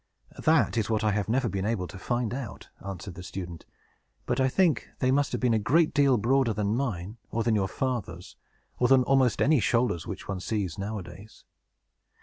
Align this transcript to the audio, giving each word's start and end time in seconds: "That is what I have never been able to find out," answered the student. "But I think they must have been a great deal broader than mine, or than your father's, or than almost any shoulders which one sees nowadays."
"That 0.39 0.77
is 0.77 0.89
what 0.89 1.03
I 1.03 1.11
have 1.11 1.29
never 1.29 1.47
been 1.47 1.63
able 1.67 1.85
to 1.85 1.99
find 1.99 2.33
out," 2.33 2.69
answered 2.83 3.13
the 3.13 3.21
student. 3.21 3.67
"But 4.25 4.39
I 4.39 4.49
think 4.49 4.89
they 4.97 5.11
must 5.11 5.31
have 5.31 5.39
been 5.39 5.53
a 5.53 5.59
great 5.59 5.93
deal 5.93 6.17
broader 6.17 6.53
than 6.55 6.73
mine, 6.75 7.17
or 7.29 7.43
than 7.43 7.53
your 7.53 7.67
father's, 7.69 8.35
or 8.79 8.87
than 8.87 9.03
almost 9.03 9.43
any 9.43 9.59
shoulders 9.59 10.07
which 10.07 10.27
one 10.27 10.39
sees 10.39 10.79
nowadays." 10.79 11.45